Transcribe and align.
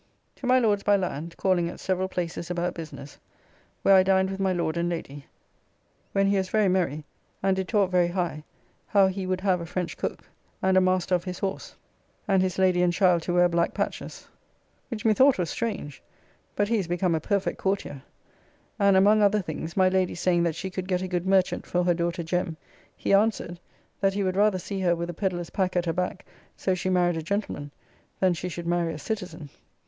To 0.37 0.47
my 0.47 0.57
Lord's 0.57 0.81
by 0.81 0.97
land, 0.97 1.37
calling 1.37 1.69
at 1.69 1.79
several 1.79 2.07
places 2.07 2.49
about 2.49 2.73
business, 2.73 3.19
where 3.83 3.93
I 3.93 4.01
dined 4.01 4.31
with 4.31 4.39
my 4.39 4.51
Lord 4.51 4.75
and 4.75 4.89
Lady; 4.89 5.27
when 6.11 6.25
he 6.25 6.37
was 6.37 6.49
very 6.49 6.67
merry, 6.67 7.05
and 7.43 7.55
did 7.55 7.67
talk 7.67 7.91
very 7.91 8.07
high 8.07 8.43
how 8.87 9.05
he 9.05 9.27
would 9.27 9.41
have 9.41 9.61
a 9.61 9.65
French 9.67 9.95
cook, 9.97 10.23
and 10.59 10.75
a 10.75 10.81
master 10.81 11.13
of 11.13 11.25
his 11.25 11.37
horse, 11.37 11.75
and 12.27 12.41
his 12.41 12.57
lady 12.57 12.81
and 12.81 12.93
child 12.93 13.21
to 13.21 13.33
wear 13.35 13.47
black 13.47 13.75
patches; 13.75 14.27
which 14.89 15.05
methought 15.05 15.37
was 15.37 15.51
strange, 15.51 16.01
but 16.55 16.67
he 16.67 16.79
is 16.79 16.87
become 16.87 17.13
a 17.13 17.19
perfect 17.19 17.59
courtier; 17.59 18.01
and, 18.79 18.97
among 18.97 19.21
other 19.21 19.39
things, 19.43 19.77
my 19.77 19.87
Lady 19.87 20.15
saying 20.15 20.41
that 20.41 20.55
she 20.55 20.71
could 20.71 20.87
get 20.87 21.03
a 21.03 21.07
good 21.07 21.27
merchant 21.27 21.63
for 21.67 21.83
her 21.83 21.93
daughter 21.93 22.23
Jem., 22.23 22.57
he 22.97 23.13
answered, 23.13 23.59
that 23.99 24.15
he 24.15 24.23
would 24.23 24.35
rather 24.35 24.57
see 24.57 24.79
her 24.79 24.95
with 24.95 25.11
a 25.11 25.13
pedlar's 25.13 25.51
pack 25.51 25.75
at 25.75 25.85
her 25.85 25.93
back, 25.93 26.25
so 26.57 26.73
she 26.73 26.89
married 26.89 27.17
a 27.17 27.21
gentleman, 27.21 27.69
than 28.19 28.33
she 28.33 28.49
should 28.49 28.65
marry 28.65 28.95
a 28.95 28.97
citizen. 28.97 29.51